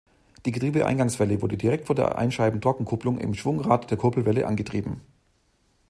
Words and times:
Die 0.47 0.51
Getriebe-Eingangswelle 0.51 1.43
wurde 1.43 1.57
direkt 1.57 1.85
von 1.85 1.95
der 1.95 2.17
Einscheibentrockenkupplung 2.17 3.19
im 3.19 3.35
Schwungrad 3.35 3.91
der 3.91 3.99
Kurbelwelle 3.99 4.47
angetrieben. 4.47 5.01